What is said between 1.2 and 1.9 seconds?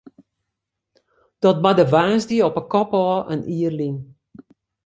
Dat barde